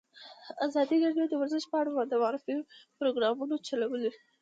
[0.65, 2.55] ازادي راډیو د ورزش په اړه د معارفې
[2.99, 4.11] پروګرامونه چلولي.